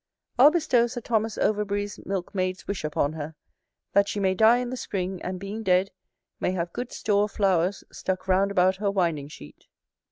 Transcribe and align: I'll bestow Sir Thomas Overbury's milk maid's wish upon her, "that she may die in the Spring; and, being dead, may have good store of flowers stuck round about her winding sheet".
I'll 0.39 0.49
bestow 0.49 0.87
Sir 0.87 0.99
Thomas 1.01 1.37
Overbury's 1.37 1.99
milk 2.07 2.33
maid's 2.33 2.67
wish 2.67 2.83
upon 2.83 3.13
her, 3.13 3.35
"that 3.93 4.07
she 4.09 4.19
may 4.19 4.33
die 4.33 4.57
in 4.57 4.71
the 4.71 4.75
Spring; 4.75 5.21
and, 5.21 5.39
being 5.39 5.61
dead, 5.61 5.91
may 6.39 6.53
have 6.53 6.73
good 6.73 6.91
store 6.91 7.25
of 7.25 7.31
flowers 7.33 7.83
stuck 7.91 8.27
round 8.27 8.49
about 8.49 8.77
her 8.77 8.89
winding 8.89 9.27
sheet". 9.27 9.67